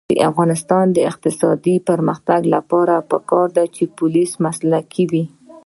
[0.09, 5.25] د افغانستان د اقتصادي پرمختګ لپاره پکار ده چې پولیس مسلکي وي.